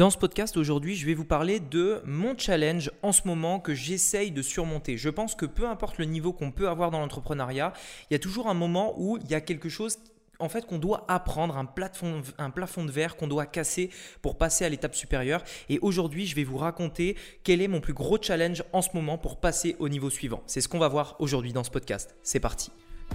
[0.00, 3.74] Dans ce podcast aujourd'hui, je vais vous parler de mon challenge en ce moment que
[3.74, 4.96] j'essaye de surmonter.
[4.96, 7.74] Je pense que peu importe le niveau qu'on peut avoir dans l'entrepreneuriat,
[8.08, 9.98] il y a toujours un moment où il y a quelque chose
[10.38, 13.90] en fait qu'on doit apprendre, un plafond, un plafond de verre qu'on doit casser
[14.22, 15.42] pour passer à l'étape supérieure.
[15.68, 17.14] Et aujourd'hui, je vais vous raconter
[17.44, 20.42] quel est mon plus gros challenge en ce moment pour passer au niveau suivant.
[20.46, 22.16] C'est ce qu'on va voir aujourd'hui dans ce podcast.
[22.22, 22.72] C'est parti.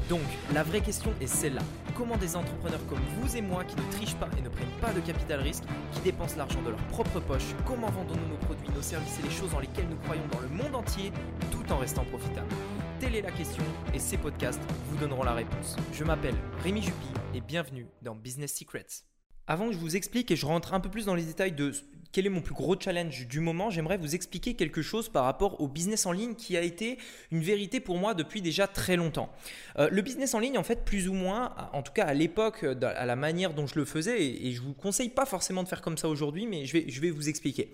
[0.10, 0.22] Donc,
[0.54, 1.64] la vraie question est celle-là.
[1.96, 4.94] Comment des entrepreneurs comme vous et moi qui ne trichent pas et ne prennent pas
[4.94, 8.82] de capital risque, qui dépensent l'argent de leur propre poche, comment vendons-nous nos produits, nos
[8.82, 11.12] services et les choses dans lesquelles nous croyons dans le monde entier,
[11.52, 12.54] tout en restant profitables?
[13.00, 15.76] Telle est la question et ces podcasts vous donneront la réponse.
[15.92, 18.86] Je m'appelle Rémi Jupy et bienvenue dans Business Secrets.
[19.48, 21.72] Avant que je vous explique et je rentre un peu plus dans les détails de
[22.16, 25.60] quel est mon plus gros challenge du moment, j'aimerais vous expliquer quelque chose par rapport
[25.60, 26.98] au business en ligne qui a été
[27.30, 29.30] une vérité pour moi depuis déjà très longtemps.
[29.80, 32.64] Euh, le business en ligne, en fait, plus ou moins, en tout cas à l'époque,
[32.64, 35.68] à la manière dont je le faisais, et, je je vous conseille pas forcément de
[35.68, 37.74] faire comme ça aujourd'hui, mais je vais, vous expliquer.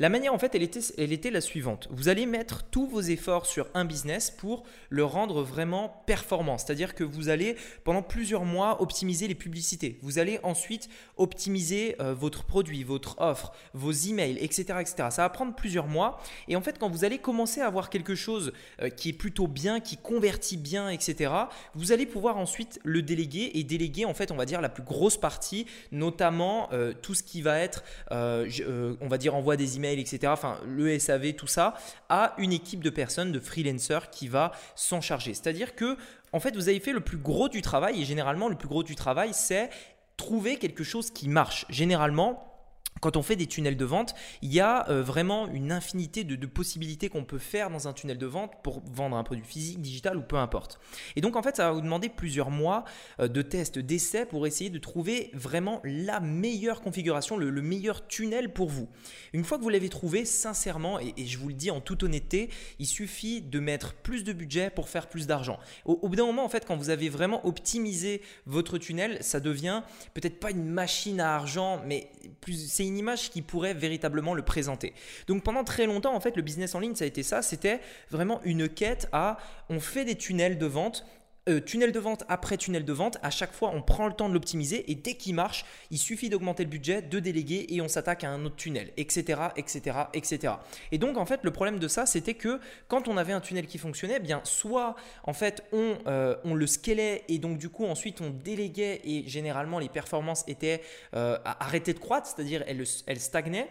[0.00, 1.86] La manière, en fait, elle était, elle était la suivante.
[1.90, 6.56] Vous allez mettre tous vos efforts sur un business pour le rendre vraiment performant.
[6.56, 9.98] C'est-à-dire que vous allez, pendant plusieurs mois, optimiser les publicités.
[10.02, 13.52] Vous allez ensuite optimiser euh, votre produit, votre offre,
[13.82, 14.94] vos emails, etc., etc.
[15.10, 16.20] Ça va prendre plusieurs mois.
[16.48, 19.48] Et en fait, quand vous allez commencer à avoir quelque chose euh, qui est plutôt
[19.48, 21.32] bien, qui convertit bien, etc.,
[21.74, 24.82] vous allez pouvoir ensuite le déléguer et déléguer, en fait, on va dire, la plus
[24.82, 29.76] grosse partie, notamment euh, tout ce qui va être, euh, on va dire, envoi des
[29.76, 31.74] emails, etc., enfin, le SAV, tout ça,
[32.08, 35.34] à une équipe de personnes, de freelancers qui va s'en charger.
[35.34, 35.96] C'est-à-dire que,
[36.32, 38.82] en fait, vous avez fait le plus gros du travail et généralement, le plus gros
[38.82, 39.70] du travail, c'est
[40.16, 41.66] trouver quelque chose qui marche.
[41.68, 42.51] Généralement,
[43.00, 46.46] quand on fait des tunnels de vente, il y a euh, vraiment une infinité de,
[46.46, 50.16] possibilités qu'on peut faire dans un tunnel de vente pour vendre un produit physique, digital
[50.16, 50.78] ou peu importe.
[51.16, 52.84] Et donc en fait, ça va vous demander plusieurs mois
[53.20, 58.52] euh, de tests, d'essais pour essayer de trouver vraiment la meilleure configuration, le, meilleur tunnel
[58.52, 58.88] pour vous.
[59.32, 62.50] Une fois que vous l'avez trouvé, sincèrement, et, je vous le dis en toute honnêteté,
[62.78, 65.58] il suffit de mettre plus de budget pour faire plus d'argent.
[65.84, 69.40] Au, au bout d'un moment, en fait, quand vous avez vraiment optimisé votre tunnel, ça
[69.40, 69.82] devient
[70.14, 72.10] peut-être pas une machine à argent, mais
[72.40, 72.52] plus
[72.86, 74.94] une image qui pourrait véritablement le présenter.
[75.26, 77.42] Donc pendant très longtemps, en fait, le business en ligne, ça a été ça.
[77.42, 79.38] C'était vraiment une quête à
[79.68, 81.06] on fait des tunnels de vente
[81.48, 84.28] euh, tunnel de vente après tunnel de vente, à chaque fois on prend le temps
[84.28, 87.88] de l'optimiser et dès qu'il marche, il suffit d'augmenter le budget, de déléguer et on
[87.88, 90.54] s'attaque à un autre tunnel, etc., etc., etc.
[90.92, 93.66] Et donc en fait le problème de ça c'était que quand on avait un tunnel
[93.66, 94.94] qui fonctionnait, eh bien soit
[95.24, 99.24] en fait on, euh, on le scalait et donc du coup ensuite on déléguait et
[99.26, 100.80] généralement les performances étaient
[101.14, 103.68] euh, arrêtées de croître, c'est-à-dire elles, elles stagnaient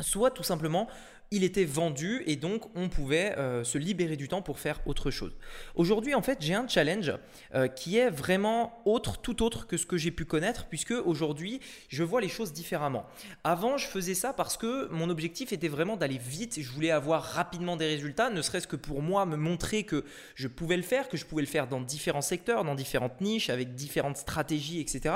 [0.00, 0.88] soit tout simplement
[1.30, 5.10] il était vendu et donc on pouvait euh, se libérer du temps pour faire autre
[5.10, 5.36] chose.
[5.74, 7.12] Aujourd'hui, en fait, j'ai un challenge
[7.54, 11.60] euh, qui est vraiment autre, tout autre que ce que j'ai pu connaître, puisque aujourd'hui,
[11.88, 13.04] je vois les choses différemment.
[13.44, 16.60] Avant, je faisais ça parce que mon objectif était vraiment d'aller vite.
[16.60, 20.48] Je voulais avoir rapidement des résultats, ne serait-ce que pour moi me montrer que je
[20.48, 23.74] pouvais le faire, que je pouvais le faire dans différents secteurs, dans différentes niches, avec
[23.74, 25.14] différentes stratégies, etc.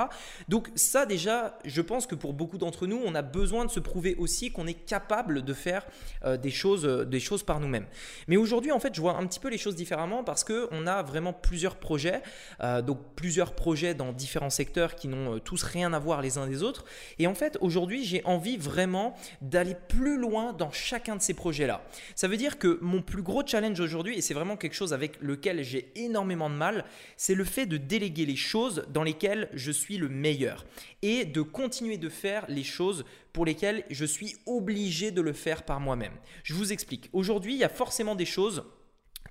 [0.48, 3.80] Donc ça, déjà, je pense que pour beaucoup d'entre nous, on a besoin de se
[3.80, 5.86] prouver aussi qu'on est capable de faire
[6.24, 7.86] euh, des, choses, euh, des choses par nous-mêmes.
[8.28, 11.02] Mais aujourd'hui, en fait, je vois un petit peu les choses différemment parce qu'on a
[11.02, 12.22] vraiment plusieurs projets,
[12.62, 16.46] euh, donc plusieurs projets dans différents secteurs qui n'ont tous rien à voir les uns
[16.46, 16.84] des autres.
[17.18, 21.82] Et en fait, aujourd'hui, j'ai envie vraiment d'aller plus loin dans chacun de ces projets-là.
[22.14, 25.20] Ça veut dire que mon plus gros challenge aujourd'hui, et c'est vraiment quelque chose avec
[25.20, 26.84] lequel j'ai énormément de mal,
[27.16, 30.64] c'est le fait de déléguer les choses dans lesquelles je suis le meilleur
[31.02, 35.64] et de continuer de faire les choses pour lesquelles je suis obligé de le faire
[35.64, 36.14] par moi-même.
[36.42, 37.08] Je vous explique.
[37.12, 38.64] Aujourd'hui, il y a forcément des choses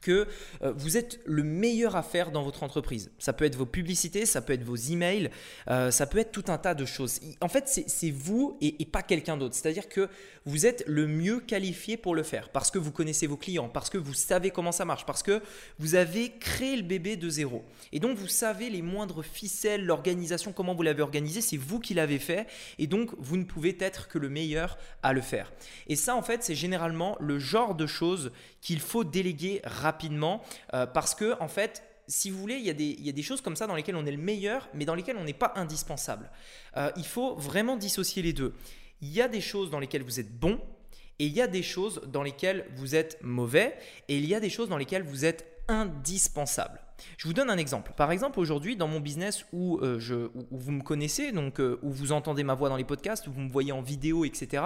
[0.02, 0.28] que
[0.62, 3.12] euh, vous êtes le meilleur à faire dans votre entreprise.
[3.20, 5.30] Ça peut être vos publicités, ça peut être vos emails,
[5.70, 7.20] euh, ça peut être tout un tas de choses.
[7.40, 9.56] En fait, c'est vous et, pas quelqu'un d'autre.
[9.56, 10.10] C'est-à-dire que
[10.46, 13.90] vous êtes le mieux qualifié pour le faire parce que vous connaissez vos clients, parce
[13.90, 15.42] que vous savez comment ça marche, parce que
[15.80, 17.64] vous avez créé le bébé de zéro.
[17.92, 21.94] Et donc, vous savez les moindres ficelles, l'organisation, comment vous l'avez organisé, c'est vous qui
[21.94, 22.48] l'avez fait.
[22.80, 25.54] Et donc, vous ne pouvez être que le meilleur à le faire.
[25.88, 28.32] Et ça, en fait, c'est généralement le genre de choses
[28.62, 30.42] qu'il faut déléguer rapidement rapidement
[30.74, 33.14] euh, parce que en fait si vous voulez, il y, a des, il y, a
[33.14, 35.34] des, choses comme ça dans lesquelles on est le meilleur, mais dans lesquelles on n'est
[35.34, 36.30] pas indispensable.
[36.76, 38.54] Euh, il faut vraiment dissocier les deux.
[39.02, 40.60] Il y a des choses dans lesquelles vous êtes bon,
[41.20, 43.78] et il y a des choses dans lesquelles vous êtes mauvais,
[44.10, 46.82] et il y a des choses dans lesquelles vous êtes indispensable.
[47.18, 47.94] Je vous donne un exemple.
[47.96, 51.92] Par exemple, aujourd'hui, dans mon business où, euh, je, où vous me connaissez, donc où
[51.92, 54.64] vous entendez ma voix dans les podcasts, où vous me voyez en vidéo, etc.,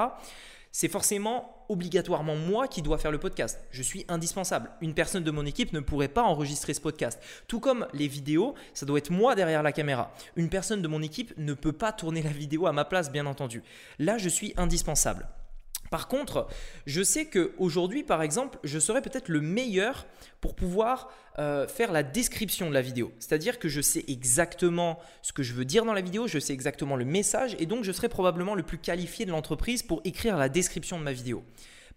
[0.75, 3.61] c'est forcément obligatoirement moi qui dois faire le podcast.
[3.71, 4.71] Je suis indispensable.
[4.81, 7.17] Une personne de mon équipe ne pourrait pas enregistrer ce podcast.
[7.47, 10.13] Tout comme les vidéos, ça doit être moi derrière la caméra.
[10.35, 13.25] Une personne de mon équipe ne peut pas tourner la vidéo à ma place, bien
[13.25, 13.63] entendu.
[13.99, 15.29] Là, je suis indispensable.
[15.91, 16.47] Par contre,
[16.85, 20.05] je sais qu'aujourd'hui, par exemple, je serais peut-être le meilleur
[20.41, 23.13] pour pouvoir euh, faire la description de la vidéo.
[23.19, 26.53] C'est-à-dire que je sais exactement ce que je veux dire dans la vidéo, je sais
[26.53, 30.37] exactement le message, et donc je serai probablement le plus qualifié de l'entreprise pour écrire
[30.37, 31.43] la description de ma vidéo.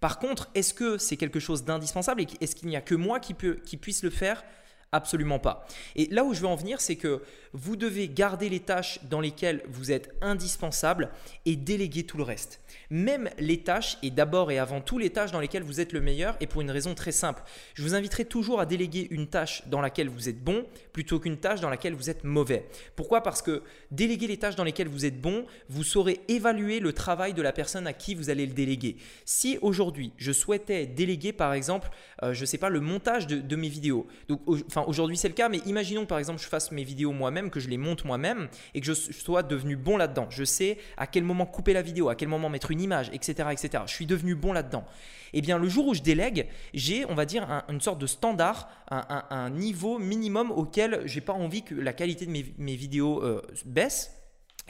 [0.01, 3.19] Par contre, est-ce que c'est quelque chose d'indispensable et est-ce qu'il n'y a que moi
[3.21, 4.45] qui puisse le faire?
[4.91, 5.67] Absolument pas.
[5.97, 9.21] Et là où je veux en venir, c'est que vous devez garder les tâches dans
[9.21, 11.11] lesquelles vous êtes indispensable
[11.45, 12.61] et déléguer tout le reste.
[12.91, 16.01] Même les tâches, et d'abord et avant tout les tâches dans lesquelles vous êtes le
[16.01, 17.43] meilleur, et pour une raison très simple.
[17.75, 21.37] Je vous inviterai toujours à déléguer une tâche dans laquelle vous êtes bon plutôt qu'une
[21.37, 22.67] tâche dans laquelle vous êtes mauvais.
[22.97, 23.23] Pourquoi?
[23.23, 27.35] Parce que déléguer les tâches dans lesquelles vous êtes bon, vous saurez évaluer le travail
[27.35, 28.97] de la personne à qui vous allez le déléguer.
[29.25, 31.91] Si aujourd'hui je souhaitais déléguer par exemple,
[32.23, 34.41] euh, je ne sais pas, le montage de, mes vidéos, donc
[34.87, 37.69] aujourd'hui c'est le cas, mais imaginons par exemple je fasse mes vidéos moi-même, que je
[37.69, 40.27] les monte moi-même et que je sois devenu bon là-dedans.
[40.31, 43.49] Je sais à quel moment couper la vidéo, à quel moment mettre une image, etc.
[43.53, 43.85] etc.
[43.87, 44.85] Je suis devenu bon là-dedans.
[45.33, 48.69] Eh bien, le jour où je délègue, j'ai, on va dire, une sorte de standard,
[48.91, 54.18] un, niveau minimum auquel j'ai pas envie que la qualité de mes, vidéos euh, baisse.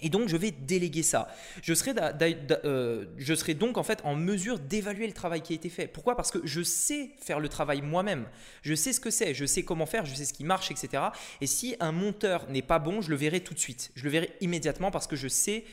[0.02, 1.28] Et donc, je vais déléguer ça.
[1.62, 1.92] Je serai,
[2.64, 5.86] euh, je serai, donc en fait en mesure d'évaluer le travail qui a été fait.
[5.86, 6.16] Pourquoi?
[6.16, 8.26] Parce que je sais faire le travail moi-même.
[8.62, 11.02] Je sais ce que c'est, je sais comment faire, je sais ce qui marche, etc.
[11.40, 13.90] Et si un monteur n'est pas bon, je le verrai tout de suite.
[13.94, 15.64] Je le verrai immédiatement parce que je sais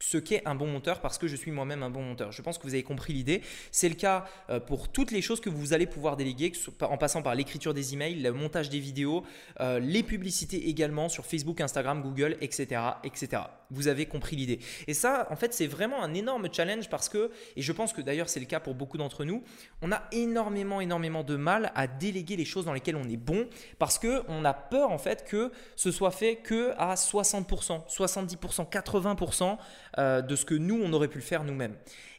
[0.00, 2.32] ce qu'est un bon monteur parce que je suis moi-même un bon monteur.
[2.32, 3.42] Je pense que vous avez compris l'idée.
[3.70, 7.22] C'est le cas euh, pour toutes les choses que vous allez pouvoir déléguer, en passant
[7.22, 9.24] par l'écriture des emails, le montage des vidéos,
[9.60, 13.42] euh, les publicités également sur Facebook, Instagram, Google, etc., etc.
[13.70, 14.58] Vous avez compris l'idée.
[14.88, 18.00] Et ça, en fait, c'est vraiment un énorme challenge parce que, et je pense que
[18.00, 19.44] d'ailleurs c'est le cas pour beaucoup d'entre nous,
[19.82, 23.48] on a énormément, énormément de mal à déléguer les choses dans lesquelles on est bon
[23.78, 28.70] parce que on a peur en fait que ce soit fait que à 60%, 70%,
[28.70, 29.58] 80%
[29.98, 31.76] euh, de ce que nous, on aurait pu le faire nous-mêmes.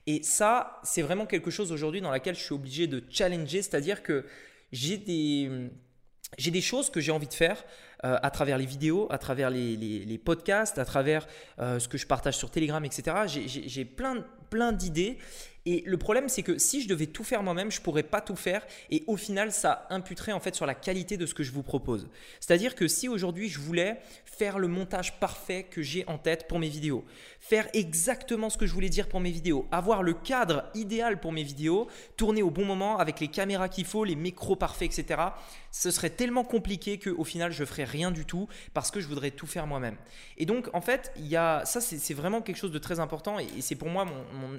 [0.08, 4.02] Et ça, c'est vraiment quelque chose aujourd'hui dans laquelle je suis obligé de challenger, c'est-à-dire
[4.04, 4.26] que
[4.72, 5.70] j'ai des,
[6.38, 7.64] j'ai des choses que j'ai envie de faire
[8.04, 11.28] euh, à travers les vidéos, à travers les, podcasts, à travers
[11.60, 13.16] euh, ce que je partage sur Telegram, etc.
[13.48, 15.18] J'ai plein, plein d'idées
[15.66, 18.36] et le problème, c'est que si je devais tout faire moi-même, je pourrais pas tout
[18.36, 21.52] faire et au final, ça imputerait en fait sur la qualité de ce que je
[21.52, 22.10] vous propose.
[22.40, 26.58] C'est-à-dire que si aujourd'hui je voulais faire le montage parfait que j'ai en tête pour
[26.58, 27.06] mes vidéos,
[27.40, 31.32] faire exactement ce que je voulais dire pour mes vidéos, avoir le cadre idéal pour
[31.32, 31.88] mes vidéos,
[32.18, 35.22] tourner au bon moment avec les caméras qu'il faut, les micros parfaits, etc.
[35.70, 39.30] Ce serait tellement compliqué qu'au final, je ferais rien du tout parce que je voudrais
[39.30, 39.98] tout faire moi-même.
[40.38, 43.38] Et donc, en fait, il y a ça, c'est vraiment quelque chose de très important
[43.38, 44.06] et, c'est pour moi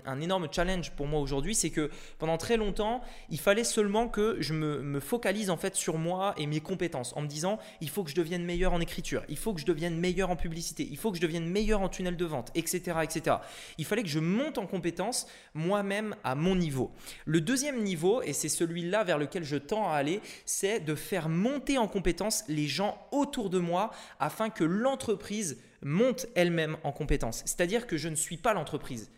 [0.07, 4.37] un énorme challenge pour moi aujourd'hui, c'est que pendant très longtemps, il fallait seulement que
[4.41, 8.05] je me, focalise en fait sur moi et mes compétences en me disant il faut
[8.05, 10.97] que je devienne meilleur en écriture, il faut que je devienne meilleur en publicité, il
[10.97, 12.99] faut que je devienne meilleur en tunnel de vente, etc.
[13.03, 13.37] etc.
[13.79, 16.93] Il fallait que je monte en compétences moi-même à mon niveau.
[17.25, 21.29] Le deuxième niveau, et c'est celui-là vers lequel je tends à aller, c'est de faire
[21.29, 23.91] monter en compétences les gens autour de moi
[24.21, 27.43] afin que l'entreprise monte elle-même en compétences.
[27.45, 29.11] C'est-à-dire que je ne suis pas l'entreprise.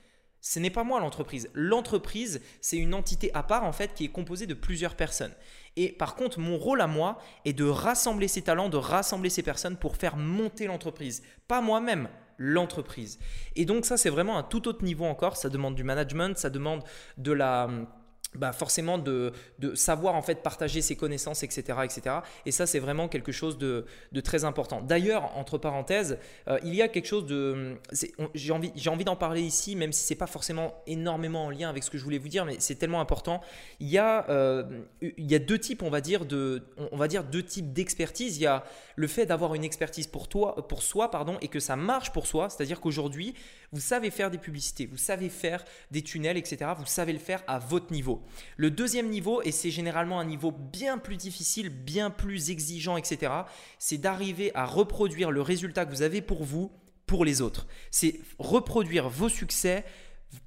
[0.47, 1.49] Ce n'est pas moi l'entreprise.
[1.55, 5.33] L'entreprise, c'est une entité à part en fait qui est composée de plusieurs personnes.
[5.77, 9.43] Et par contre, mon rôle à moi est de rassembler ces talents, de rassembler ces
[9.43, 11.23] personnes pour faire monter l'entreprise.
[11.49, 13.19] Pas moi-même, l'entreprise.
[13.57, 15.39] Et donc ça, c'est vraiment un tout autre niveau encore.
[15.39, 16.85] Ça demande du management, ça demande
[17.17, 17.71] de la
[18.37, 19.33] bah forcément de,
[19.75, 21.79] savoir en fait partager ses connaissances, etc.
[21.85, 22.17] etc.
[22.47, 23.87] Et ça, c'est vraiment quelque chose de,
[24.23, 24.81] très important.
[24.81, 27.77] D'ailleurs, entre parenthèses, euh, il y a quelque chose de...
[28.35, 31.83] J'ai envie, envie d'en parler ici, même si c'est pas forcément énormément en lien avec
[31.83, 33.41] ce que je voulais vous dire, mais c'est tellement important.
[33.81, 34.65] Il y, a, euh,
[35.01, 36.63] il y a deux types, on va dire, de,
[36.93, 38.37] on va dire deux types d'expertise.
[38.39, 38.65] Il y a
[38.97, 42.27] le fait d'avoir une expertise pour, toi, pour soi pardon, et que ça marche pour
[42.27, 43.35] soi, c'est-à-dire qu'aujourd'hui,
[43.73, 46.71] vous savez faire des publicités, vous savez faire des tunnels, etc.
[46.77, 48.24] Vous savez le faire à votre niveau.
[48.57, 53.33] Le deuxième niveau, et c'est généralement un niveau bien plus difficile, bien plus exigeant, etc.,
[53.79, 56.71] c'est d'arriver à reproduire le résultat que vous avez pour vous,
[57.07, 57.67] pour les autres.
[57.91, 59.85] C'est reproduire vos succès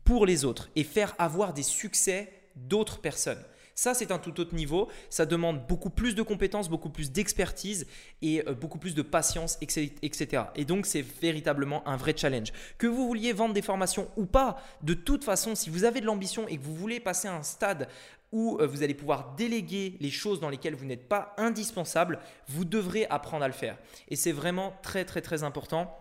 [0.03, 3.43] pour les autres et faire avoir des succès d'autres personnes.
[3.77, 4.89] Ça, c'est un tout autre niveau.
[5.11, 7.85] Ça demande beaucoup plus de compétences, beaucoup plus d'expertise
[8.23, 10.45] et euh, beaucoup plus de patience, etc.
[10.55, 12.51] Et donc, c'est véritablement un vrai challenge.
[12.79, 16.07] Que vous vouliez vendre des formations ou pas, de toute façon, si vous avez de
[16.07, 17.87] l'ambition et que vous voulez passer à un stade
[18.31, 22.17] où euh, vous allez pouvoir déléguer les choses dans lesquelles vous n'êtes pas indispensable,
[22.47, 23.77] vous devrez apprendre à le faire.
[24.09, 25.95] Et c'est vraiment très très très important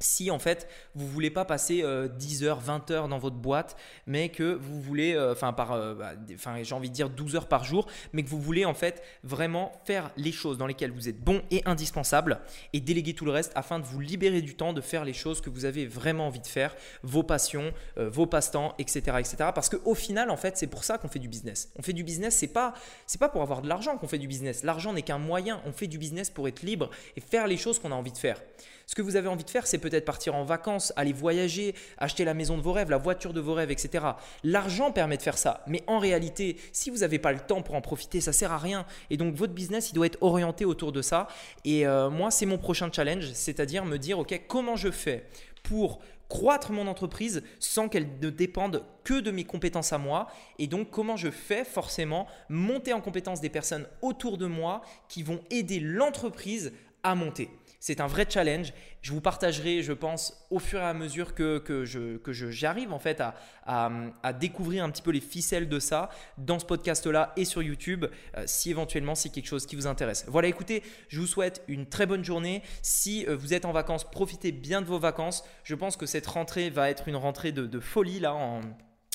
[0.00, 1.84] si en fait vous voulez pas passer
[2.16, 3.76] 10 heures, 20 heures dans votre boîte,
[4.06, 7.36] mais que vous voulez, euh, enfin par, euh, bah, enfin j'ai envie de dire 12
[7.36, 10.90] heures par jour, mais que vous voulez en fait vraiment faire les choses dans lesquelles
[10.90, 12.40] vous êtes bon et indispensable
[12.72, 15.40] et déléguer tout le reste afin de vous libérer du temps de faire les choses
[15.40, 19.36] que vous avez vraiment envie de faire, vos passions, euh, vos passe-temps, etc., etc.
[19.54, 21.70] Parce qu'au final en fait c'est pour ça qu'on fait du business.
[21.78, 22.74] On fait du business, c'est pas
[23.06, 24.62] c'est pas pour avoir de l'argent qu'on fait du business.
[24.62, 25.60] L'argent n'est qu'un moyen.
[25.66, 28.18] On fait du business pour être libre et faire les choses qu'on a envie de
[28.18, 28.40] faire.
[28.86, 32.24] Ce que vous avez envie de faire, c'est peut-être partir en vacances, aller voyager, acheter
[32.24, 34.04] la maison de vos rêves, la voiture de vos rêves, etc.
[34.42, 35.62] L'argent permet de faire ça.
[35.68, 38.58] Mais en réalité, si vous n'avez pas le temps pour en profiter, ça sert à
[38.58, 38.84] rien.
[39.10, 41.28] Et donc votre business, il doit être orienté autour de ça.
[41.64, 45.26] Et euh, moi, c'est mon prochain challenge, c'est-à-dire me dire, OK, comment je fais
[45.62, 50.26] pour croître mon entreprise sans qu'elle ne dépende que de mes compétences à moi?
[50.58, 55.22] Et donc comment je fais forcément monter en compétence des personnes autour de moi qui
[55.22, 57.48] vont aider l'entreprise à monter?
[57.80, 58.72] C'est un vrai challenge.
[59.02, 63.20] Je vous partagerai, je pense, au fur et à mesure que, que, j'arrive en fait
[63.20, 63.34] à,
[63.66, 68.06] à, découvrir un petit peu les ficelles de ça dans ce podcast-là et sur YouTube,
[68.36, 70.24] euh, si éventuellement c'est quelque chose qui vous intéresse.
[70.28, 72.62] Voilà, écoutez, je vous souhaite une très bonne journée.
[72.82, 75.44] Si euh, vous êtes en vacances, profitez bien de vos vacances.
[75.62, 78.60] Je pense que cette rentrée va être une rentrée de, de folie là en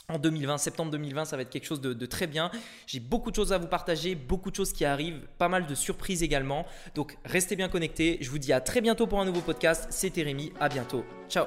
[0.10, 2.51] en 2020, septembre 2020, ça va être quelque chose de, très bien.
[2.86, 5.75] J'ai beaucoup de choses à vous partager, beaucoup de choses qui arrivent, pas mal de
[5.75, 6.65] surprises également.
[6.96, 8.17] Donc restez bien connectés.
[8.22, 9.88] Je vous dis à très bientôt pour un nouveau podcast.
[9.89, 11.05] C'était Rémi, à bientôt.
[11.29, 11.46] Ciao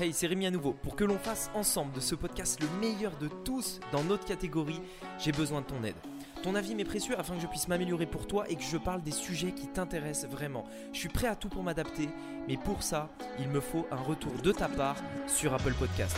[0.00, 0.72] Hey, c'est Rémi à nouveau.
[0.72, 4.80] Pour que l'on fasse ensemble de ce podcast le meilleur de tous dans notre catégorie,
[5.18, 5.96] j'ai besoin de ton aide.
[6.42, 9.02] Ton avis m'est précieux afin que je puisse m'améliorer pour toi et que je parle
[9.02, 10.64] des sujets qui t'intéressent vraiment.
[10.92, 12.08] Je suis prêt à tout pour m'adapter,
[12.48, 14.96] mais pour ça, il me faut un retour de ta part
[15.28, 16.16] sur Apple Podcast.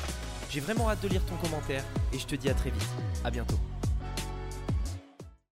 [0.51, 1.83] J'ai vraiment hâte de lire ton commentaire
[2.13, 2.89] et je te dis à très vite.
[3.25, 3.59] À bientôt.